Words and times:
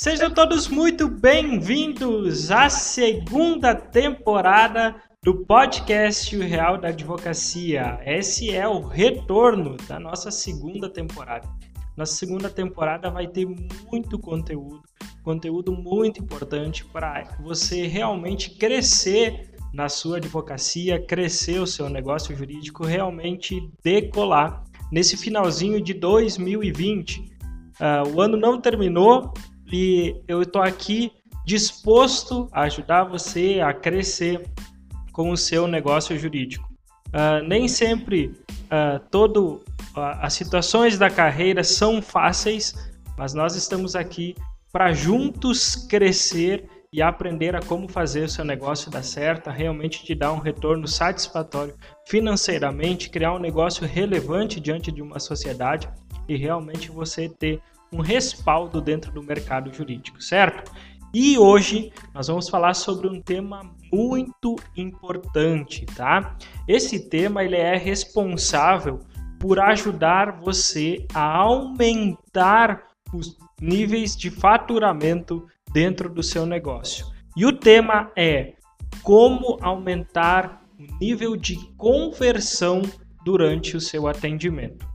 Sejam 0.00 0.30
todos 0.30 0.68
muito 0.68 1.08
bem-vindos 1.08 2.52
à 2.52 2.70
segunda 2.70 3.74
temporada 3.74 4.94
do 5.24 5.44
podcast 5.44 6.36
O 6.36 6.40
Real 6.40 6.78
da 6.78 6.90
Advocacia. 6.90 7.98
Esse 8.06 8.54
é 8.54 8.68
o 8.68 8.80
retorno 8.80 9.76
da 9.88 9.98
nossa 9.98 10.30
segunda 10.30 10.88
temporada. 10.88 11.48
Nossa 11.96 12.14
segunda 12.14 12.48
temporada 12.48 13.10
vai 13.10 13.26
ter 13.26 13.44
muito 13.90 14.20
conteúdo, 14.20 14.84
conteúdo 15.24 15.72
muito 15.72 16.22
importante 16.22 16.84
para 16.84 17.24
você 17.40 17.88
realmente 17.88 18.50
crescer 18.50 19.50
na 19.74 19.88
sua 19.88 20.18
advocacia, 20.18 21.04
crescer 21.04 21.58
o 21.58 21.66
seu 21.66 21.88
negócio 21.88 22.36
jurídico, 22.36 22.86
realmente 22.86 23.68
decolar 23.82 24.62
nesse 24.92 25.16
finalzinho 25.16 25.82
de 25.82 25.92
2020. 25.92 27.18
Uh, 27.18 27.24
ah, 27.80 28.02
o 28.06 28.20
ano 28.20 28.36
não 28.36 28.60
terminou, 28.60 29.32
e 29.72 30.20
eu 30.26 30.42
estou 30.42 30.62
aqui 30.62 31.12
disposto 31.44 32.48
a 32.52 32.62
ajudar 32.62 33.04
você 33.04 33.60
a 33.60 33.72
crescer 33.72 34.46
com 35.12 35.30
o 35.30 35.36
seu 35.36 35.66
negócio 35.66 36.18
jurídico. 36.18 36.68
Uh, 37.08 37.42
nem 37.46 37.66
sempre 37.66 38.26
uh, 38.66 39.00
todo 39.10 39.64
uh, 39.96 40.20
as 40.20 40.34
situações 40.34 40.98
da 40.98 41.08
carreira 41.08 41.64
são 41.64 42.02
fáceis, 42.02 42.74
mas 43.16 43.32
nós 43.32 43.56
estamos 43.56 43.96
aqui 43.96 44.34
para 44.70 44.92
juntos 44.92 45.74
crescer 45.74 46.68
e 46.92 47.02
aprender 47.02 47.54
a 47.54 47.60
como 47.60 47.88
fazer 47.88 48.24
o 48.24 48.28
seu 48.28 48.44
negócio 48.44 48.90
dar 48.90 49.02
certo, 49.02 49.50
realmente 49.50 50.04
te 50.04 50.14
dar 50.14 50.32
um 50.32 50.38
retorno 50.38 50.86
satisfatório 50.86 51.74
financeiramente, 52.06 53.10
criar 53.10 53.34
um 53.34 53.38
negócio 53.38 53.86
relevante 53.86 54.60
diante 54.60 54.90
de 54.90 55.02
uma 55.02 55.18
sociedade 55.18 55.88
e 56.28 56.36
realmente 56.36 56.90
você 56.90 57.28
ter 57.28 57.60
um 57.92 58.00
respaldo 58.00 58.80
dentro 58.80 59.10
do 59.12 59.22
mercado 59.22 59.72
jurídico, 59.72 60.22
certo? 60.22 60.70
E 61.12 61.38
hoje 61.38 61.90
nós 62.14 62.28
vamos 62.28 62.48
falar 62.48 62.74
sobre 62.74 63.08
um 63.08 63.20
tema 63.20 63.62
muito 63.90 64.56
importante, 64.76 65.86
tá? 65.86 66.36
Esse 66.66 67.08
tema 67.08 67.42
ele 67.42 67.56
é 67.56 67.76
responsável 67.76 69.00
por 69.38 69.58
ajudar 69.58 70.38
você 70.40 71.06
a 71.14 71.36
aumentar 71.38 72.82
os 73.12 73.38
níveis 73.60 74.14
de 74.16 74.30
faturamento 74.30 75.46
dentro 75.72 76.12
do 76.12 76.22
seu 76.22 76.44
negócio. 76.44 77.06
E 77.36 77.46
o 77.46 77.52
tema 77.52 78.10
é 78.14 78.54
como 79.02 79.58
aumentar 79.62 80.62
o 80.78 80.98
nível 81.00 81.36
de 81.36 81.56
conversão 81.76 82.82
durante 83.24 83.76
o 83.76 83.80
seu 83.80 84.06
atendimento. 84.06 84.86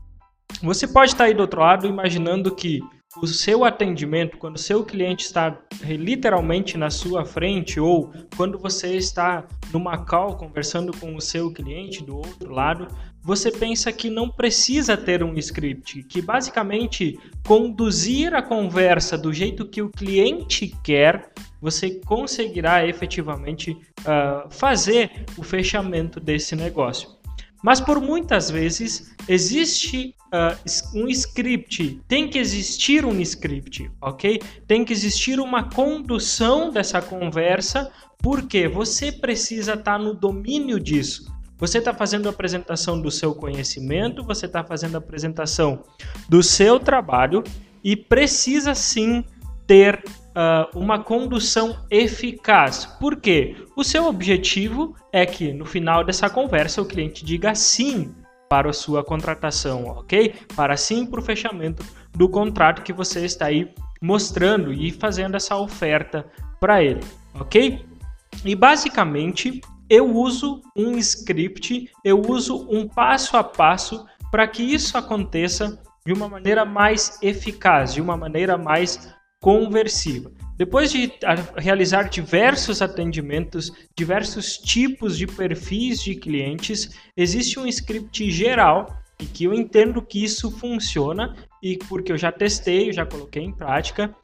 Você 0.64 0.88
pode 0.88 1.12
estar 1.12 1.26
aí 1.26 1.34
do 1.34 1.42
outro 1.42 1.60
lado 1.60 1.86
imaginando 1.86 2.56
que 2.56 2.80
o 3.22 3.28
seu 3.28 3.66
atendimento, 3.66 4.38
quando 4.38 4.56
o 4.56 4.60
seu 4.60 4.82
cliente 4.86 5.26
está 5.26 5.60
literalmente 5.84 6.78
na 6.78 6.90
sua 6.90 7.26
frente 7.26 7.82
ou 7.82 8.14
quando 8.38 8.58
você 8.58 8.96
está 8.96 9.46
numa 9.74 9.98
call 10.06 10.38
conversando 10.38 10.98
com 10.98 11.18
o 11.18 11.22
seu 11.22 11.52
cliente 11.52 12.02
do 12.02 12.16
outro 12.16 12.50
lado, 12.50 12.88
você 13.22 13.52
pensa 13.52 13.92
que 13.92 14.10
não 14.10 14.30
precisa 14.30 14.96
ter 14.96 15.22
um 15.22 15.38
script, 15.38 16.02
que 16.04 16.22
basicamente 16.22 17.20
conduzir 17.46 18.34
a 18.34 18.42
conversa 18.42 19.18
do 19.18 19.34
jeito 19.34 19.68
que 19.68 19.82
o 19.82 19.90
cliente 19.90 20.74
quer, 20.82 21.34
você 21.60 22.00
conseguirá 22.06 22.88
efetivamente 22.88 23.72
uh, 24.00 24.50
fazer 24.50 25.26
o 25.38 25.44
fechamento 25.44 26.22
desse 26.22 26.56
negócio. 26.56 27.22
Mas 27.64 27.80
por 27.80 28.02
muitas 28.02 28.52
vezes 28.52 29.16
existe 29.26 30.14
uh, 30.34 31.00
um 31.00 31.08
script, 31.08 32.02
tem 32.10 32.30
que 32.30 32.38
existir 32.38 33.06
um 33.06 33.22
script, 33.22 33.90
ok? 34.02 34.42
Tem 34.68 34.84
que 34.84 34.92
existir 34.92 35.40
uma 35.40 35.70
condução 35.70 36.70
dessa 36.70 37.02
conversa, 37.02 37.90
porque 38.20 38.68
você 38.68 39.14
precisa 39.14 39.76
estar 39.76 39.94
tá 39.94 39.98
no 39.98 40.14
domínio 40.14 40.78
disso. 40.78 41.32
Você 41.58 41.78
está 41.78 41.94
fazendo 41.94 42.28
a 42.28 42.32
apresentação 42.32 43.02
do 43.02 43.10
seu 43.10 43.34
conhecimento, 43.34 44.26
você 44.26 44.46
está 44.46 44.62
fazendo 44.62 44.96
a 44.96 44.98
apresentação 44.98 45.84
do 46.28 46.44
seu 46.44 46.78
trabalho 46.82 47.42
e 47.82 47.96
precisa 47.96 48.76
sim 48.76 49.24
ter 49.66 50.04
uh, 50.34 50.78
uma 50.78 51.00
condução 51.00 51.78
eficaz. 51.90 52.86
Por 53.00 53.16
quê? 53.16 53.56
O 53.76 53.84
seu 53.84 54.06
objetivo 54.06 54.96
é 55.12 55.26
que 55.26 55.54
no 55.54 55.66
final 55.66 56.04
dessa 56.04 56.30
conversa 56.30 56.82
o 56.82 56.86
cliente 56.86 57.24
diga 57.24 57.56
sim 57.56 58.14
para 58.50 58.70
a 58.70 58.74
sua 58.74 59.04
contratação, 59.04 59.86
ok? 59.86 60.36
Para 60.56 60.78
sim 60.78 61.06
para 61.06 61.20
o 61.20 61.24
fechamento 61.24 61.84
do 62.12 62.30
contrato 62.30 62.84
que 62.84 62.94
você 62.94 63.26
está 63.26 63.48
aí 63.48 63.74
mostrando 64.02 64.72
e 64.72 64.92
fazendo 64.92 65.36
essa 65.36 65.58
oferta 65.58 66.26
para 66.60 66.84
ele, 66.84 67.02
ok? 67.34 67.84
E 68.46 68.56
basicamente 68.56 69.62
eu 69.90 70.16
uso 70.16 70.62
um 70.76 70.98
script, 70.98 71.90
eu 72.04 72.22
uso 72.22 72.68
um 72.70 72.88
passo 72.88 73.38
a 73.38 73.44
passo 73.44 74.06
para 74.32 74.48
que 74.48 74.64
isso 74.64 74.98
aconteça 74.98 75.82
de 76.06 76.12
uma 76.12 76.28
maneira 76.28 76.66
mais 76.66 77.20
eficaz, 77.22 77.94
de 77.94 78.02
uma 78.02 78.18
maneira 78.18 78.58
mais 78.58 79.14
conversiva. 79.44 80.32
Depois 80.58 80.90
de 80.90 81.12
realizar 81.58 82.04
diversos 82.04 82.82
atendimentos, 82.82 83.74
diversos 83.94 84.58
tipos 84.58 85.18
de 85.18 85.28
perfis 85.28 86.02
de 86.02 86.16
clientes, 86.16 86.92
existe 87.18 87.60
um 87.60 87.68
script 87.68 88.32
geral 88.32 88.88
e 89.20 89.26
que 89.26 89.44
eu 89.44 89.54
entendo 89.54 90.02
que 90.02 90.24
isso 90.24 90.50
funciona 90.50 91.36
e 91.62 91.78
porque 91.90 92.14
eu 92.14 92.18
já 92.18 92.32
testei, 92.32 92.88
eu 92.88 92.94
já 92.94 93.06
coloquei 93.06 93.44
em 93.44 93.52
prática 93.52 94.16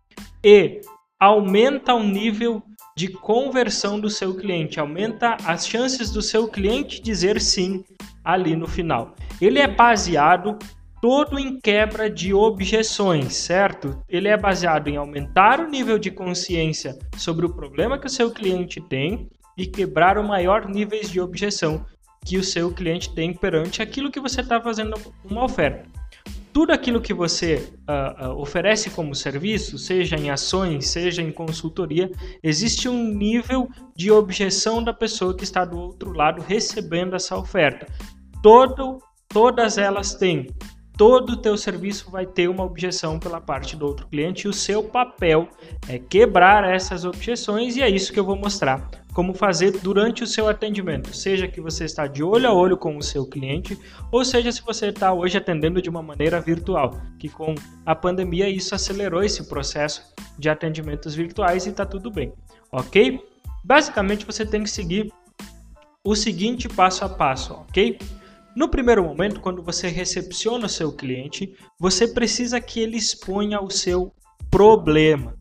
e 0.42 0.80
aumenta 1.20 1.94
o 1.94 2.02
nível 2.02 2.64
de 2.96 3.10
conversão 3.10 4.00
do 4.00 4.10
seu 4.10 4.34
cliente, 4.38 4.80
aumenta 4.80 5.36
as 5.44 5.68
chances 5.68 6.12
do 6.12 6.22
seu 6.22 6.48
cliente 6.48 7.02
dizer 7.02 7.42
sim 7.42 7.84
ali 8.24 8.56
no 8.56 8.68
final. 8.68 9.16
Ele 9.42 9.60
é 9.60 9.68
baseado 9.68 10.58
todo 11.02 11.40
em 11.40 11.60
quebra 11.60 12.10
de 12.10 12.34
objeções, 12.34 13.36
certo? 13.36 14.04
Ele 14.08 14.28
é 14.28 14.38
baseado 14.38 14.88
em 14.88 14.98
aumentar 14.98 15.60
o 15.60 15.70
nível 15.70 15.98
de 15.98 16.12
consciência 16.12 16.98
sobre 17.18 17.46
o 17.46 17.54
problema 17.54 17.98
que 17.98 18.08
o 18.08 18.10
seu 18.10 18.32
cliente 18.32 18.82
tem 18.82 19.30
e 19.58 19.66
quebrar 19.66 20.18
o 20.18 20.28
maior 20.28 20.68
níveis 20.68 21.10
de 21.10 21.20
objeção 21.20 21.86
que 22.26 22.38
o 22.38 22.44
seu 22.44 22.72
cliente 22.72 23.14
tem 23.14 23.34
perante 23.34 23.82
aquilo 23.82 24.12
que 24.12 24.20
você 24.20 24.42
está 24.42 24.62
fazendo 24.62 24.96
uma 25.24 25.46
oferta. 25.46 25.88
Tudo 26.52 26.74
aquilo 26.74 27.00
que 27.00 27.14
você 27.14 27.72
uh, 27.88 28.28
uh, 28.28 28.42
oferece 28.42 28.90
como 28.90 29.14
serviço, 29.16 29.78
seja 29.78 30.16
em 30.16 30.30
ações, 30.30 30.88
seja 30.88 31.22
em 31.22 31.32
consultoria, 31.32 32.12
existe 32.44 32.90
um 32.90 33.14
nível 33.14 33.70
de 33.96 34.12
objeção 34.12 34.84
da 34.84 34.92
pessoa 34.92 35.36
que 35.36 35.44
está 35.44 35.64
do 35.64 35.78
outro 35.78 36.12
lado 36.12 36.42
recebendo 36.42 37.16
essa 37.16 37.38
oferta. 37.38 37.88
Todo, 38.42 39.00
todas 39.30 39.78
elas 39.78 40.16
têm 40.16 40.48
todo 41.00 41.30
o 41.30 41.38
teu 41.38 41.56
serviço 41.56 42.12
vai 42.12 42.26
ter 42.26 42.50
uma 42.50 42.66
objeção 42.66 43.18
pela 43.18 43.40
parte 43.40 43.74
do 43.74 43.86
outro 43.86 44.06
cliente 44.08 44.46
e 44.46 44.50
o 44.50 44.54
seu 44.54 44.84
papel 44.84 45.48
é 45.88 45.98
quebrar 45.98 46.70
essas 46.70 47.06
objeções 47.06 47.78
e 47.78 47.82
é 47.82 47.90
isso 47.90 48.12
que 48.12 48.20
eu 48.20 48.26
vou 48.26 48.36
mostrar 48.36 48.92
como 49.14 49.34
fazer 49.34 49.80
durante 49.80 50.26
o 50.26 50.28
seu 50.28 50.50
atendimento, 50.50 51.16
seja 51.16 51.48
que 51.48 51.62
você 51.62 51.86
está 51.86 52.06
de 52.06 52.22
olho 52.22 52.50
a 52.50 52.54
olho 52.54 52.76
com 52.76 52.98
o 52.98 53.02
seu 53.02 53.26
cliente 53.26 53.80
ou 54.12 54.26
seja 54.26 54.52
se 54.52 54.62
você 54.62 54.88
está 54.88 55.14
hoje 55.14 55.38
atendendo 55.38 55.82
de 55.82 55.90
uma 55.90 56.02
maneira 56.02 56.42
virtual, 56.42 57.02
que 57.18 57.30
com 57.30 57.56
a 57.86 57.96
pandemia 57.96 58.50
isso 58.50 58.76
acelerou 58.76 59.24
esse 59.24 59.48
processo 59.48 60.04
de 60.38 60.50
atendimentos 60.50 61.16
virtuais 61.16 61.66
e 61.66 61.70
está 61.70 61.86
tudo 61.86 62.12
bem, 62.12 62.34
ok? 62.74 63.22
Basicamente 63.64 64.26
você 64.26 64.46
tem 64.46 64.64
que 64.64 64.70
seguir 64.70 65.14
o 66.04 66.14
seguinte 66.14 66.68
passo 66.68 67.06
a 67.06 67.10
passo, 67.10 67.54
ok? 67.54 67.98
No 68.60 68.68
primeiro 68.68 69.06
momento, 69.06 69.40
quando 69.40 69.64
você 69.64 69.88
recepciona 69.88 70.66
o 70.66 70.70
seu 70.70 70.92
cliente, 70.92 71.56
você 71.80 72.06
precisa 72.06 72.60
que 72.60 72.82
ele 72.82 72.98
exponha 72.98 73.62
o 73.62 73.70
seu 73.70 74.14
problema. 74.52 75.34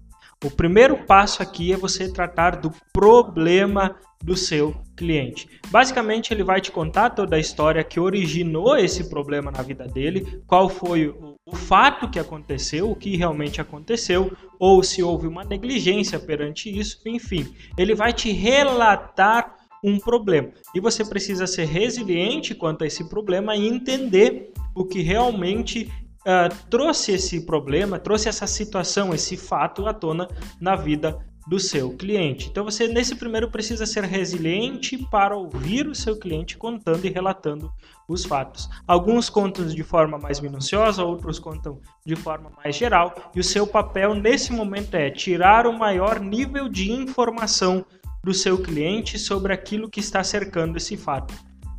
O 0.44 0.48
primeiro 0.48 1.04
passo 1.04 1.42
aqui 1.42 1.72
é 1.72 1.76
você 1.76 2.12
tratar 2.12 2.60
do 2.60 2.72
problema 2.92 3.96
do 4.22 4.36
seu 4.36 4.80
cliente. 4.96 5.48
Basicamente, 5.68 6.32
ele 6.32 6.44
vai 6.44 6.60
te 6.60 6.70
contar 6.70 7.10
toda 7.10 7.34
a 7.34 7.40
história 7.40 7.82
que 7.82 7.98
originou 7.98 8.76
esse 8.76 9.10
problema 9.10 9.50
na 9.50 9.62
vida 9.62 9.88
dele, 9.88 10.40
qual 10.46 10.68
foi 10.68 11.08
o, 11.08 11.34
o 11.44 11.56
fato 11.56 12.08
que 12.08 12.20
aconteceu, 12.20 12.88
o 12.88 12.94
que 12.94 13.16
realmente 13.16 13.60
aconteceu, 13.60 14.30
ou 14.60 14.80
se 14.84 15.02
houve 15.02 15.26
uma 15.26 15.42
negligência 15.42 16.20
perante 16.20 16.70
isso, 16.70 17.00
enfim. 17.04 17.52
Ele 17.76 17.96
vai 17.96 18.12
te 18.12 18.30
relatar 18.30 19.57
um 19.84 19.98
problema. 19.98 20.50
E 20.74 20.80
você 20.80 21.04
precisa 21.04 21.46
ser 21.46 21.66
resiliente 21.66 22.54
quanto 22.54 22.84
a 22.84 22.86
esse 22.86 23.08
problema 23.08 23.56
e 23.56 23.66
entender 23.66 24.52
o 24.74 24.84
que 24.84 25.02
realmente 25.02 25.90
uh, 26.20 26.54
trouxe 26.68 27.12
esse 27.12 27.44
problema, 27.46 27.98
trouxe 27.98 28.28
essa 28.28 28.46
situação, 28.46 29.14
esse 29.14 29.36
fato 29.36 29.86
à 29.86 29.94
tona 29.94 30.28
na 30.60 30.76
vida 30.76 31.18
do 31.48 31.58
seu 31.58 31.96
cliente. 31.96 32.48
Então 32.50 32.62
você 32.62 32.86
nesse 32.86 33.14
primeiro 33.14 33.50
precisa 33.50 33.86
ser 33.86 34.04
resiliente 34.04 34.98
para 35.10 35.34
ouvir 35.34 35.88
o 35.88 35.94
seu 35.94 36.18
cliente 36.18 36.58
contando 36.58 37.06
e 37.06 37.08
relatando 37.08 37.72
os 38.06 38.24
fatos. 38.24 38.68
Alguns 38.86 39.30
contam 39.30 39.66
de 39.66 39.82
forma 39.82 40.18
mais 40.18 40.40
minuciosa, 40.40 41.02
outros 41.02 41.38
contam 41.38 41.80
de 42.04 42.14
forma 42.14 42.52
mais 42.62 42.76
geral, 42.76 43.14
e 43.34 43.40
o 43.40 43.44
seu 43.44 43.66
papel 43.66 44.14
nesse 44.14 44.52
momento 44.52 44.94
é 44.94 45.10
tirar 45.10 45.66
o 45.66 45.72
maior 45.72 46.20
nível 46.20 46.68
de 46.68 46.92
informação 46.92 47.84
do 48.28 48.34
seu 48.34 48.58
cliente 48.58 49.18
sobre 49.18 49.54
aquilo 49.54 49.88
que 49.88 50.00
está 50.00 50.22
cercando 50.22 50.76
esse 50.76 50.98
fato. 50.98 51.32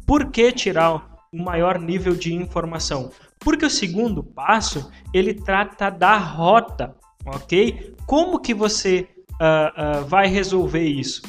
Por 0.04 0.32
que 0.32 0.52
tirar 0.52 0.96
o 1.32 1.38
maior 1.38 1.78
nível 1.78 2.16
de 2.16 2.34
informação? 2.34 3.12
Porque 3.38 3.68
o 3.68 3.70
segundo 3.70 4.24
passo, 4.24 4.92
ele 5.14 5.36
trata 5.36 5.92
da 5.92 6.18
rota, 6.18 6.96
ok? 7.24 7.96
Como 8.08 8.40
que 8.40 8.56
você 8.56 9.08
uh, 9.34 10.02
uh, 10.02 10.06
vai 10.08 10.28
resolver 10.28 10.88
isso? 10.88 11.22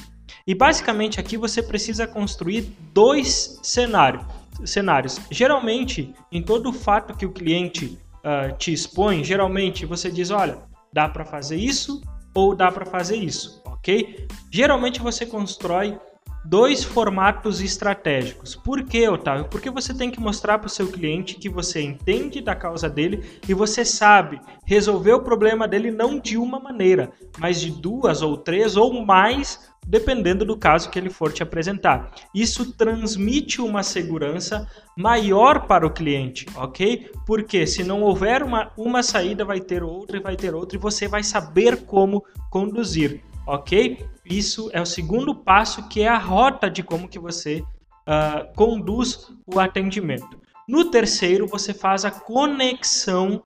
E 0.47 0.55
basicamente 0.55 1.21
aqui 1.21 1.37
você 1.37 1.63
precisa 1.63 2.07
construir 2.07 2.73
dois 2.95 3.61
cenários. 3.63 4.25
cenários. 4.65 5.21
Geralmente, 5.31 6.15
em 6.33 6.43
todo 6.43 6.73
fato 6.73 7.15
que 7.15 7.27
o 7.27 7.31
cliente 7.31 7.99
uh, 8.25 8.57
te 8.57 8.73
expõe, 8.73 9.23
geralmente 9.23 9.85
você 9.85 10.11
diz, 10.11 10.31
olha, 10.31 10.63
dá 10.91 11.11
para 11.11 11.27
fazer 11.27 11.57
isso 11.57 12.01
ou 12.35 12.55
dá 12.55 12.71
para 12.71 12.87
fazer 12.87 13.17
isso, 13.17 13.63
ok? 13.65 14.27
Geralmente 14.51 15.01
você 15.01 15.27
constrói 15.27 15.99
dois 16.45 16.83
formatos 16.83 17.61
estratégicos. 17.61 18.57
Por 18.57 18.83
que, 18.83 19.09
Otávio? 19.09 19.47
Porque 19.47 19.71
você 19.71 19.93
tem 19.93 20.11
que 20.11 20.21
mostrar 20.21 20.59
para 20.59 20.67
o 20.67 20.71
seu 20.71 20.89
cliente 20.89 21.37
que 21.37 21.49
você 21.49 21.83
entende 21.83 22.41
da 22.41 22.55
causa 22.55 22.89
dele 22.89 23.23
e 23.49 23.55
você 23.55 23.85
sabe 23.85 24.41
resolver 24.65 25.13
o 25.13 25.23
problema 25.23 25.69
dele 25.69 25.91
não 25.91 26.19
de 26.19 26.37
uma 26.37 26.59
maneira, 26.59 27.13
mas 27.39 27.61
de 27.61 27.71
duas 27.71 28.23
ou 28.23 28.37
três 28.37 28.77
ou 28.77 29.05
mais, 29.05 29.71
dependendo 29.87 30.45
do 30.45 30.57
caso 30.57 30.91
que 30.91 30.99
ele 30.99 31.11
for 31.11 31.33
te 31.33 31.43
apresentar. 31.43 32.11
Isso 32.35 32.73
transmite 32.73 33.61
uma 33.61 33.83
segurança 33.83 34.67
maior 34.97 35.67
para 35.67 35.87
o 35.87 35.93
cliente, 35.93 36.47
ok? 36.57 37.11
Porque 37.27 37.67
se 37.67 37.85
não 37.85 38.03
houver 38.03 38.43
uma, 38.43 38.73
uma 38.77 39.03
saída, 39.03 39.45
vai 39.45 39.61
ter 39.61 39.83
outra 39.83 40.17
e 40.17 40.23
vai 40.23 40.37
ter 40.37 40.55
outra 40.55 40.77
e 40.77 40.81
você 40.81 41.07
vai 41.07 41.23
saber 41.23 41.85
como 41.85 42.25
conduzir 42.51 43.23
ok? 43.51 44.07
Isso 44.25 44.71
é 44.73 44.81
o 44.81 44.87
segundo 44.87 45.35
passo, 45.35 45.89
que 45.89 46.03
é 46.03 46.09
a 46.09 46.19
rota 46.19 46.71
de 46.71 46.83
como 46.83 47.09
que 47.09 47.19
você 47.19 47.63
uh, 48.07 48.55
conduz 48.55 49.29
o 49.47 49.59
atendimento. 49.59 50.41
No 50.69 50.91
terceiro, 50.91 51.47
você 51.47 51.75
faz 51.75 52.05
a 52.05 52.11
conexão 52.11 53.43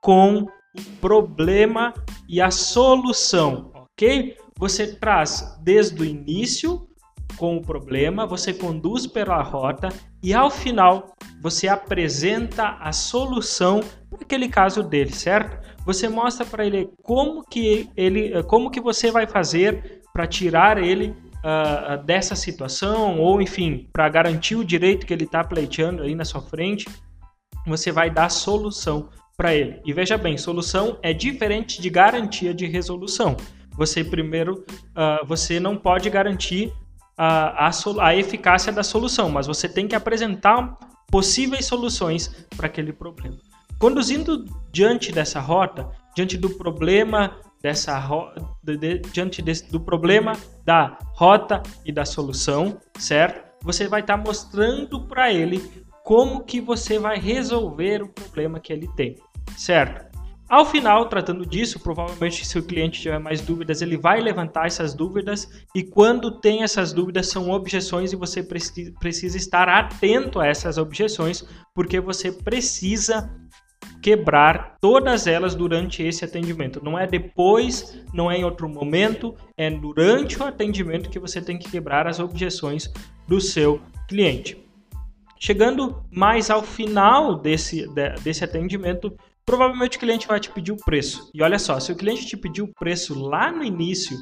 com 0.00 0.46
o 0.76 0.82
problema 1.00 1.94
e 2.28 2.40
a 2.40 2.50
solução, 2.50 3.70
ok? 3.74 4.36
Você 4.58 4.96
traz 4.96 5.56
desde 5.62 6.02
o 6.02 6.04
início 6.04 6.88
com 7.36 7.56
o 7.56 7.62
problema, 7.62 8.26
você 8.26 8.52
conduz 8.52 9.06
pela 9.06 9.42
rota 9.42 9.88
e 10.22 10.34
ao 10.34 10.50
final 10.50 11.14
você 11.40 11.68
apresenta 11.68 12.76
a 12.80 12.92
solução 12.92 13.80
para 14.08 14.20
aquele 14.22 14.48
caso 14.48 14.82
dele, 14.82 15.12
certo? 15.12 15.64
Você 15.84 16.08
mostra 16.08 16.46
para 16.46 16.64
ele 16.64 16.90
como 17.02 17.44
que 17.44 17.90
ele, 17.96 18.42
como 18.44 18.70
que 18.70 18.80
você 18.80 19.10
vai 19.10 19.26
fazer 19.26 20.02
para 20.12 20.26
tirar 20.26 20.78
ele 20.78 21.14
uh, 21.44 22.02
dessa 22.04 22.34
situação 22.34 23.18
ou 23.18 23.40
enfim 23.42 23.88
para 23.92 24.08
garantir 24.08 24.56
o 24.56 24.64
direito 24.64 25.06
que 25.06 25.12
ele 25.12 25.24
está 25.24 25.44
pleiteando 25.44 26.02
aí 26.02 26.14
na 26.14 26.24
sua 26.24 26.40
frente. 26.40 26.86
Você 27.66 27.92
vai 27.92 28.10
dar 28.10 28.30
solução 28.30 29.08
para 29.36 29.54
ele. 29.54 29.80
E 29.84 29.92
veja 29.92 30.16
bem, 30.16 30.38
solução 30.38 30.98
é 31.02 31.12
diferente 31.12 31.82
de 31.82 31.90
garantia 31.90 32.54
de 32.54 32.66
resolução. 32.66 33.36
Você 33.76 34.04
primeiro, 34.04 34.64
uh, 34.96 35.26
você 35.26 35.58
não 35.58 35.76
pode 35.76 36.08
garantir 36.08 36.72
a, 37.16 37.68
a, 37.68 37.70
a 38.00 38.16
eficácia 38.16 38.72
da 38.72 38.82
solução, 38.82 39.28
mas 39.28 39.46
você 39.46 39.68
tem 39.68 39.86
que 39.88 39.94
apresentar 39.94 40.78
possíveis 41.10 41.66
soluções 41.66 42.46
para 42.56 42.66
aquele 42.66 42.92
problema. 42.92 43.36
Conduzindo 43.78 44.44
diante 44.72 45.12
dessa 45.12 45.40
rota, 45.40 45.90
diante 46.14 46.36
do 46.36 46.50
problema 46.50 47.38
dessa 47.62 47.98
de, 48.62 48.76
de, 48.76 48.98
diante 49.10 49.40
desse, 49.40 49.70
do 49.70 49.80
problema 49.80 50.34
da 50.66 50.98
rota 51.14 51.62
e 51.84 51.90
da 51.90 52.04
solução, 52.04 52.78
certo? 52.98 53.42
Você 53.62 53.88
vai 53.88 54.02
estar 54.02 54.18
tá 54.18 54.22
mostrando 54.22 55.06
para 55.06 55.32
ele 55.32 55.84
como 56.04 56.44
que 56.44 56.60
você 56.60 56.98
vai 56.98 57.18
resolver 57.18 58.02
o 58.02 58.08
problema 58.08 58.60
que 58.60 58.70
ele 58.70 58.86
tem, 58.94 59.16
certo? 59.56 60.14
Ao 60.46 60.66
final, 60.66 61.08
tratando 61.08 61.46
disso, 61.46 61.80
provavelmente 61.80 62.44
se 62.44 62.58
o 62.58 62.62
cliente 62.62 63.00
tiver 63.00 63.18
mais 63.18 63.40
dúvidas, 63.40 63.80
ele 63.80 63.96
vai 63.96 64.20
levantar 64.20 64.66
essas 64.66 64.92
dúvidas 64.92 65.48
e 65.74 65.82
quando 65.82 66.38
tem 66.38 66.62
essas 66.62 66.92
dúvidas 66.92 67.28
são 67.28 67.48
objeções 67.48 68.12
e 68.12 68.16
você 68.16 68.42
precisa 68.42 69.38
estar 69.38 69.70
atento 69.70 70.38
a 70.38 70.46
essas 70.46 70.76
objeções, 70.76 71.42
porque 71.74 71.98
você 71.98 72.30
precisa 72.30 73.34
quebrar 74.04 74.76
todas 74.82 75.26
elas 75.26 75.54
durante 75.54 76.02
esse 76.02 76.26
atendimento. 76.26 76.84
Não 76.84 76.98
é 76.98 77.06
depois, 77.06 78.04
não 78.12 78.30
é 78.30 78.36
em 78.36 78.44
outro 78.44 78.68
momento, 78.68 79.34
é 79.56 79.70
durante 79.70 80.38
o 80.38 80.44
atendimento 80.44 81.08
que 81.08 81.18
você 81.18 81.40
tem 81.40 81.58
que 81.58 81.70
quebrar 81.70 82.06
as 82.06 82.20
objeções 82.20 82.92
do 83.26 83.40
seu 83.40 83.80
cliente. 84.06 84.62
Chegando 85.40 86.04
mais 86.10 86.50
ao 86.50 86.62
final 86.62 87.38
desse, 87.38 87.86
desse 88.22 88.44
atendimento, 88.44 89.16
provavelmente 89.42 89.96
o 89.96 90.00
cliente 90.00 90.28
vai 90.28 90.38
te 90.38 90.50
pedir 90.50 90.72
o 90.72 90.84
preço. 90.84 91.30
E 91.32 91.42
olha 91.42 91.58
só, 91.58 91.80
se 91.80 91.90
o 91.90 91.96
cliente 91.96 92.26
te 92.26 92.36
pedir 92.36 92.60
o 92.60 92.74
preço 92.78 93.18
lá 93.18 93.50
no 93.50 93.64
início, 93.64 94.18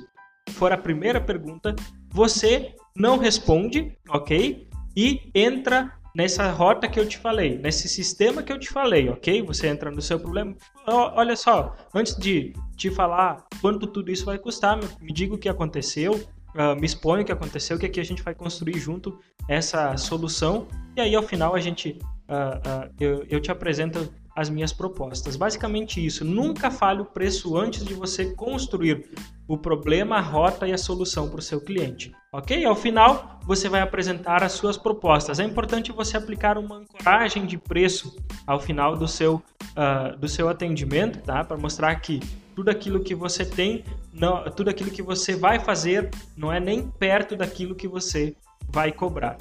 for 0.51 0.71
a 0.71 0.79
primeira 0.79 1.21
pergunta, 1.21 1.75
você 2.09 2.73
não 2.95 3.19
responde, 3.19 3.99
ok? 4.09 4.69
E 4.97 5.29
entra 5.35 5.93
nessa 6.15 6.51
rota 6.51 6.89
que 6.89 6.99
eu 6.99 7.07
te 7.07 7.19
falei, 7.19 7.59
nesse 7.59 7.89
sistema 7.89 8.43
que 8.43 8.53
eu 8.53 8.59
te 8.59 8.69
falei, 8.69 9.09
ok? 9.09 9.43
Você 9.43 9.69
entra 9.69 9.91
no 9.91 10.03
seu 10.03 10.19
problema. 10.19 10.55
Olha 10.87 11.37
só, 11.37 11.75
antes 11.95 12.17
de 12.17 12.53
te 12.77 12.91
falar 12.91 13.45
quanto 13.61 13.87
tudo 13.87 14.11
isso 14.11 14.25
vai 14.25 14.39
custar, 14.39 14.79
me 15.01 15.13
diga 15.13 15.35
o 15.35 15.39
que 15.39 15.49
aconteceu, 15.49 16.15
uh, 16.15 16.77
me 16.79 16.87
expõe 16.87 17.23
o 17.23 17.25
que 17.25 17.33
aconteceu, 17.33 17.79
que 17.79 17.87
aqui 17.87 18.01
a 18.01 18.05
gente 18.05 18.23
vai 18.23 18.35
construir 18.35 18.79
junto 18.79 19.19
essa 19.49 19.97
solução. 19.97 20.69
E 20.97 21.01
aí, 21.01 21.15
ao 21.15 21.23
final, 21.23 21.55
a 21.55 21.61
gente, 21.61 21.99
uh, 22.29 22.91
eu, 23.01 23.25
eu 23.29 23.41
te 23.41 23.51
apresento 23.51 24.13
as 24.35 24.49
minhas 24.49 24.73
propostas. 24.73 25.37
Basicamente 25.37 26.05
isso. 26.05 26.25
Nunca 26.25 26.71
fale 26.71 27.03
o 27.03 27.05
preço 27.05 27.57
antes 27.57 27.85
de 27.85 27.95
você 27.95 28.33
construir 28.35 29.11
o 29.47 29.57
problema, 29.59 30.17
a 30.17 30.21
rota 30.21 30.67
e 30.67 30.73
a 30.73 30.79
solução 30.79 31.29
para 31.29 31.41
o 31.41 31.43
seu 31.43 31.61
cliente. 31.61 32.13
Ok? 32.33 32.65
Ao 32.65 32.75
final, 32.75 33.39
você 33.45 33.69
vai 33.69 33.81
apresentar 33.81 34.43
as 34.43 34.53
suas 34.53 34.77
propostas. 34.77 35.39
É 35.39 35.45
importante 35.45 35.93
você 35.93 36.17
aplicar 36.17 36.57
uma 36.57 36.77
ancoragem 36.77 37.45
de 37.45 37.59
preço 37.59 38.17
ao 38.47 38.59
final 38.59 38.97
do 38.97 39.07
seu, 39.07 39.43
uh, 39.77 40.17
do 40.19 40.29
seu 40.29 40.49
atendimento, 40.49 41.21
tá? 41.21 41.45
Para 41.45 41.59
mostrar 41.59 41.95
que 41.97 42.21
tudo 42.55 42.71
aquilo 42.71 43.01
que 43.01 43.15
você 43.15 43.45
tem, 43.45 43.85
não, 44.13 44.45
tudo 44.51 44.71
aquilo 44.71 44.91
que 44.91 45.03
você 45.03 45.35
vai 45.35 45.59
fazer, 45.59 46.11
não 46.37 46.53
é 46.53 46.61
nem 46.61 46.89
perto 46.89 47.37
daquilo 47.37 47.75
que 47.75 47.89
você 47.89 48.35
vai 48.69 48.93
cobrar. 48.93 49.37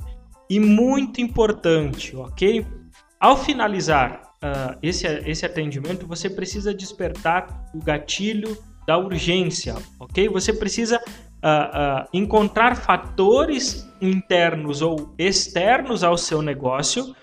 E 0.49 0.59
muito 0.59 1.21
importante, 1.21 2.15
ok? 2.15 2.65
Ao 3.19 3.37
finalizar 3.37 4.30
uh, 4.43 4.77
esse, 4.81 5.07
esse 5.25 5.45
atendimento, 5.45 6.07
você 6.07 6.29
precisa 6.29 6.73
despertar 6.73 7.65
o 7.73 7.79
gatilho 7.79 8.57
da 8.85 8.97
urgência, 8.97 9.75
ok? 9.99 10.27
Você 10.29 10.51
precisa 10.51 10.97
uh, 10.97 11.01
uh, 11.01 12.07
encontrar 12.13 12.75
fatores 12.75 13.87
internos 14.01 14.81
ou 14.81 15.13
externos 15.17 16.03
ao 16.03 16.17
seu 16.17 16.41
negócio 16.41 17.15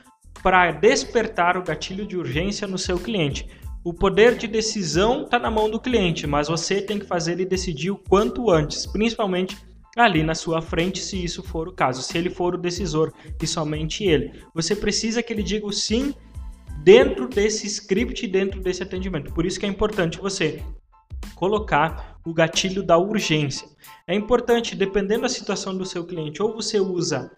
para 0.42 0.70
despertar 0.70 1.56
o 1.56 1.62
gatilho 1.62 2.06
de 2.06 2.16
urgência 2.16 2.66
no 2.66 2.78
seu 2.78 2.98
cliente. 2.98 3.48
O 3.84 3.92
poder 3.92 4.37
de 4.37 4.46
decisão 4.46 5.25
está 5.25 5.38
na 5.38 5.50
mão 5.50 5.70
do 5.70 5.80
cliente, 5.80 6.26
mas 6.26 6.48
você 6.48 6.80
tem 6.80 6.98
que 6.98 7.06
fazer 7.06 7.32
ele 7.32 7.44
decidir 7.44 7.90
o 7.90 7.96
quanto 7.96 8.50
antes, 8.50 8.87
principalmente 8.87 9.56
ali 9.96 10.22
na 10.22 10.34
sua 10.34 10.62
frente, 10.62 11.00
se 11.00 11.22
isso 11.22 11.42
for 11.42 11.68
o 11.68 11.72
caso, 11.72 12.02
se 12.02 12.16
ele 12.16 12.30
for 12.30 12.54
o 12.54 12.58
decisor 12.58 13.12
e 13.42 13.46
somente 13.46 14.04
ele. 14.04 14.32
Você 14.54 14.76
precisa 14.76 15.22
que 15.22 15.32
ele 15.32 15.42
diga 15.42 15.66
o 15.66 15.72
sim 15.72 16.14
dentro 16.88 17.28
desse 17.28 17.66
script, 17.66 18.26
dentro 18.26 18.62
desse 18.62 18.83
atendimento. 18.83 19.30
Por 19.35 19.45
isso 19.45 19.61
que 19.61 19.66
é 19.66 19.68
importante 19.68 20.16
você 20.16 20.64
colocar 21.35 22.18
o 22.25 22.33
gatilho 22.33 22.83
da 22.83 22.97
urgência. 22.97 23.68
É 24.07 24.14
importante, 24.14 24.75
dependendo 24.75 25.21
da 25.21 25.28
situação 25.28 25.76
do 25.76 25.85
seu 25.85 26.07
cliente, 26.07 26.42
ou 26.42 26.54
você 26.54 26.80
usa 26.80 27.30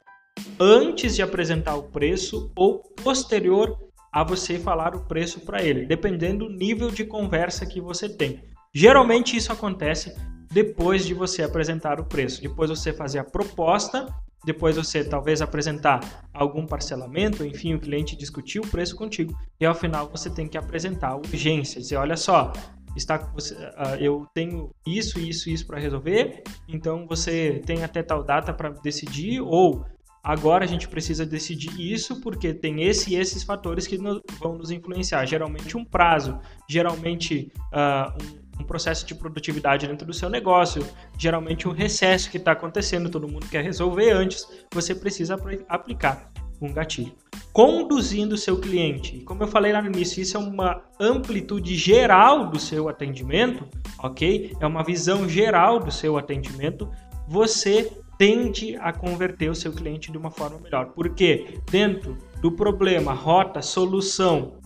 antes 0.61 1.17
de 1.17 1.23
apresentar 1.23 1.75
o 1.75 1.83
preço 1.83 2.53
ou 2.55 2.79
posterior 3.03 3.77
a 4.13 4.23
você 4.23 4.57
falar 4.57 4.95
o 4.95 5.05
preço 5.07 5.41
para 5.41 5.61
ele, 5.61 5.85
dependendo 5.85 6.47
do 6.47 6.55
nível 6.55 6.89
de 6.89 7.05
conversa 7.05 7.67
que 7.67 7.81
você 7.81 8.09
tem. 8.09 8.45
Geralmente 8.73 9.37
isso 9.37 9.51
acontece 9.51 10.15
depois 10.53 11.05
de 11.05 11.13
você 11.13 11.43
apresentar 11.43 11.99
o 11.99 12.05
preço, 12.05 12.41
depois 12.41 12.71
você 12.71 12.93
fazer 12.93 13.19
a 13.19 13.25
proposta 13.25 14.07
depois 14.45 14.77
você 14.77 15.05
talvez 15.05 15.43
apresentar 15.43 16.29
algum 16.33 16.67
parcelamento, 16.67 17.45
enfim, 17.45 17.75
o 17.75 17.81
cliente 17.81 18.17
discutir 18.17 18.59
o 18.59 18.67
preço 18.67 18.97
contigo 18.97 19.37
e 19.61 19.67
ao 19.67 19.75
final 19.75 20.09
você 20.09 20.31
tem 20.31 20.49
que 20.49 20.57
apresentar 20.57 21.17
urgência, 21.17 21.81
dizer, 21.81 21.97
olha 21.97 22.17
só, 22.17 22.53
está 22.97 23.19
você, 23.19 23.55
uh, 23.55 23.97
eu 23.99 24.27
tenho 24.35 24.71
isso, 24.87 25.19
isso, 25.19 25.51
isso 25.51 25.67
para 25.67 25.79
resolver, 25.79 26.43
então 26.69 27.07
você 27.07 27.63
tem 27.65 27.85
até 27.85 28.03
tal 28.03 28.25
data 28.25 28.53
para 28.53 28.71
decidir, 28.71 29.41
ou 29.41 29.85
agora 30.23 30.65
a 30.65 30.69
gente 30.69 30.89
precisa 30.89 31.25
decidir 31.25 31.71
isso 31.79 32.21
porque 32.21 32.53
tem 32.53 32.83
esse 32.83 33.13
e 33.13 33.17
esses 33.17 33.43
fatores 33.43 33.87
que 33.87 33.97
vão 33.97 34.57
nos 34.57 34.71
influenciar. 34.71 35.25
Geralmente 35.27 35.77
um 35.77 35.85
prazo, 35.85 36.39
geralmente 36.69 37.51
uh, 37.73 38.13
um, 38.23 38.50
um, 38.61 38.65
processo 38.65 39.07
de 39.07 39.15
produtividade 39.15 39.87
dentro 39.87 40.07
do 40.07 40.13
seu 40.13 40.29
negócio, 40.29 40.87
geralmente 41.19 41.69
um 41.69 41.73
recesso 41.73 42.31
que 42.31 42.37
está 42.37 42.53
acontecendo, 42.53 43.11
todo 43.11 43.29
mundo 43.29 43.47
quer 43.49 43.65
resolver 43.65 44.11
antes, 44.11 44.47
você 44.73 44.95
precisa 44.95 45.39
aplicar 45.69 46.31
um 46.61 46.73
gatilho. 46.73 47.13
Conduzindo 47.53 48.35
o 48.35 48.39
seu 48.39 48.61
cliente. 48.61 49.21
Como 49.21 49.43
eu 49.43 49.49
falei 49.49 49.73
lá 49.73 49.83
no 49.83 49.89
início, 49.89 50.23
isso 50.23 50.37
é 50.37 50.41
uma 50.41 50.83
amplitude 51.01 51.75
geral 51.75 52.49
do 52.49 52.59
seu 52.59 52.89
atendimento, 52.89 53.67
ok? 53.99 54.57
É 54.61 54.67
uma 54.67 54.85
visão 54.85 55.29
geral 55.29 55.81
do 55.81 55.91
seu 55.91 56.17
atendimento. 56.17 56.89
Você 57.27 57.91
tende 58.21 58.77
a 58.77 58.93
converter 58.93 59.51
o 59.51 59.55
seu 59.55 59.73
cliente 59.73 60.13
de 60.13 60.19
uma 60.19 60.31
forma 60.31 60.59
melhor. 60.59 60.93
Porque 60.95 61.59
dentro 61.71 62.19
do 62.41 62.53
problema, 62.53 63.15
rota, 63.15 63.63
solução, 63.63 64.59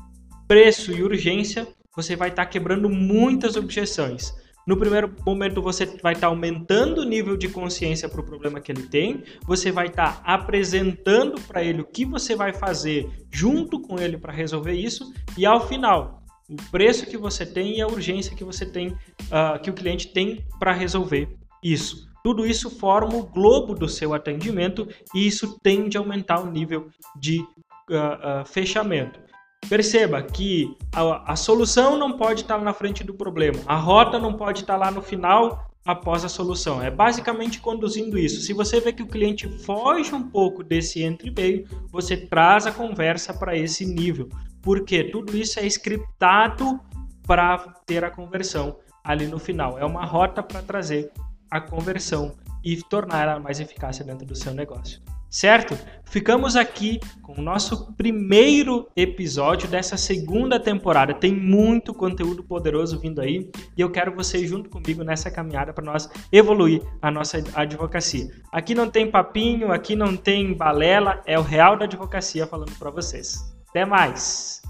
preço 0.46 0.92
e 0.92 1.02
urgência, 1.02 1.66
você 1.96 2.16
vai 2.16 2.28
estar 2.28 2.44
tá 2.44 2.50
quebrando 2.50 2.88
muitas 2.88 3.56
objeções. 3.56 4.34
No 4.66 4.78
primeiro 4.78 5.14
momento, 5.26 5.60
você 5.60 5.84
vai 6.02 6.14
estar 6.14 6.22
tá 6.22 6.26
aumentando 6.28 7.02
o 7.02 7.04
nível 7.04 7.36
de 7.36 7.48
consciência 7.48 8.08
para 8.08 8.20
o 8.20 8.24
problema 8.24 8.60
que 8.60 8.72
ele 8.72 8.84
tem, 8.84 9.22
você 9.46 9.70
vai 9.70 9.88
estar 9.88 10.22
tá 10.22 10.32
apresentando 10.32 11.40
para 11.42 11.62
ele 11.62 11.82
o 11.82 11.86
que 11.86 12.06
você 12.06 12.34
vai 12.34 12.52
fazer 12.52 13.10
junto 13.30 13.78
com 13.78 13.98
ele 13.98 14.16
para 14.16 14.32
resolver 14.32 14.72
isso, 14.72 15.12
e 15.36 15.44
ao 15.44 15.68
final, 15.68 16.22
o 16.48 16.56
preço 16.70 17.06
que 17.06 17.16
você 17.16 17.44
tem 17.44 17.76
e 17.76 17.82
a 17.82 17.86
urgência 17.86 18.34
que 18.34 18.44
você 18.44 18.64
tem, 18.64 18.88
uh, 18.88 19.60
que 19.62 19.70
o 19.70 19.74
cliente 19.74 20.08
tem 20.08 20.44
para 20.58 20.72
resolver 20.72 21.28
isso. 21.62 22.08
Tudo 22.22 22.46
isso 22.46 22.70
forma 22.70 23.16
o 23.16 23.26
globo 23.26 23.74
do 23.74 23.86
seu 23.86 24.14
atendimento 24.14 24.88
e 25.14 25.26
isso 25.26 25.58
tende 25.62 25.98
a 25.98 26.00
aumentar 26.00 26.40
o 26.40 26.50
nível 26.50 26.88
de 27.18 27.40
uh, 27.40 28.40
uh, 28.40 28.46
fechamento. 28.46 29.20
Perceba 29.68 30.22
que 30.22 30.76
a, 30.92 31.32
a, 31.32 31.36
solução 31.36 31.98
não 31.98 32.16
pode 32.16 32.42
estar 32.42 32.58
na 32.58 32.72
frente 32.72 33.02
do 33.02 33.14
problema, 33.14 33.60
a 33.66 33.76
rota 33.76 34.18
não 34.18 34.34
pode 34.34 34.60
estar 34.60 34.76
lá 34.76 34.90
no 34.90 35.00
final 35.00 35.70
após 35.84 36.24
a 36.24 36.28
solução. 36.28 36.82
É 36.82 36.90
basicamente 36.90 37.60
conduzindo 37.60 38.18
isso. 38.18 38.40
Se 38.40 38.52
você 38.52 38.80
vê 38.80 38.92
que 38.92 39.02
o 39.02 39.06
cliente 39.06 39.48
foge 39.64 40.14
um 40.14 40.22
pouco 40.22 40.62
desse 40.62 41.02
entre 41.02 41.30
meio, 41.30 41.66
você 41.90 42.16
traz 42.16 42.66
a 42.66 42.72
conversa 42.72 43.34
para 43.34 43.56
esse 43.56 43.84
nível, 43.84 44.28
porque 44.62 45.04
tudo 45.04 45.36
isso 45.36 45.60
é 45.60 45.66
scriptado 45.66 46.80
para 47.26 47.58
ter 47.86 48.04
a 48.04 48.10
conversão 48.10 48.78
ali 49.02 49.26
no 49.26 49.38
final. 49.38 49.78
É 49.78 49.84
uma 49.84 50.04
rota 50.04 50.42
para 50.42 50.62
trazer 50.62 51.10
a 51.50 51.60
conversão 51.60 52.34
e 52.64 52.82
tornar 52.82 53.22
ela 53.22 53.40
mais 53.40 53.60
eficaz 53.60 53.98
dentro 53.98 54.26
do 54.26 54.34
seu 54.34 54.54
negócio. 54.54 55.00
Certo? 55.34 55.76
Ficamos 56.04 56.54
aqui 56.54 57.00
com 57.20 57.32
o 57.32 57.42
nosso 57.42 57.92
primeiro 57.94 58.88
episódio 58.94 59.66
dessa 59.66 59.96
segunda 59.96 60.60
temporada. 60.60 61.12
Tem 61.12 61.34
muito 61.34 61.92
conteúdo 61.92 62.44
poderoso 62.44 63.00
vindo 63.00 63.20
aí 63.20 63.50
e 63.76 63.80
eu 63.80 63.90
quero 63.90 64.14
você 64.14 64.46
junto 64.46 64.70
comigo 64.70 65.02
nessa 65.02 65.32
caminhada 65.32 65.72
para 65.72 65.84
nós 65.84 66.08
evoluir 66.30 66.82
a 67.02 67.10
nossa 67.10 67.42
advocacia. 67.52 68.30
Aqui 68.52 68.76
não 68.76 68.88
tem 68.88 69.10
papinho, 69.10 69.72
aqui 69.72 69.96
não 69.96 70.16
tem 70.16 70.54
balela, 70.54 71.20
é 71.26 71.36
o 71.36 71.42
real 71.42 71.76
da 71.76 71.84
advocacia 71.84 72.46
falando 72.46 72.78
para 72.78 72.92
vocês. 72.92 73.52
Até 73.68 73.84
mais! 73.84 74.63